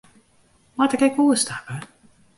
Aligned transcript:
Moat 0.77 0.95
ik 0.95 1.03
ek 1.07 1.19
oerstappe? 1.23 1.75